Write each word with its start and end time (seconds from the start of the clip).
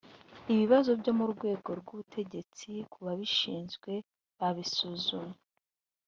ibibazo 0.53 0.89
byo 0.99 1.11
mu 1.19 1.25
rwego 1.33 1.69
rw’ubutegetsi 1.79 2.69
ku 2.91 2.97
babishinzwe 3.05 3.91
babisuzumye 4.39 5.37